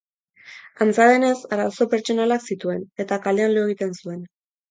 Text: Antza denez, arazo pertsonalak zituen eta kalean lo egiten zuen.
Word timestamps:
Antza 0.85 1.05
denez, 1.09 1.33
arazo 1.57 1.85
pertsonalak 1.91 2.47
zituen 2.55 2.81
eta 3.05 3.19
kalean 3.27 3.55
lo 3.59 3.67
egiten 3.69 3.97
zuen. 4.01 4.27